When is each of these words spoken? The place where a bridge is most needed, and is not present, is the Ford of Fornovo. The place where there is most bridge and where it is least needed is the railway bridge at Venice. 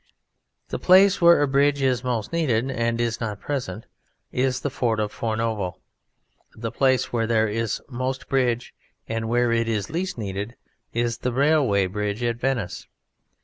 The 0.69 0.79
place 0.79 1.21
where 1.21 1.43
a 1.43 1.47
bridge 1.47 1.83
is 1.83 2.03
most 2.03 2.33
needed, 2.33 2.71
and 2.71 2.99
is 2.99 3.21
not 3.21 3.39
present, 3.39 3.85
is 4.31 4.61
the 4.61 4.71
Ford 4.71 4.99
of 4.99 5.13
Fornovo. 5.13 5.75
The 6.55 6.71
place 6.71 7.13
where 7.13 7.27
there 7.27 7.47
is 7.47 7.83
most 7.87 8.27
bridge 8.27 8.73
and 9.07 9.29
where 9.29 9.51
it 9.51 9.69
is 9.69 9.91
least 9.91 10.17
needed 10.17 10.55
is 10.91 11.19
the 11.19 11.31
railway 11.31 11.85
bridge 11.85 12.23
at 12.23 12.37
Venice. 12.37 12.87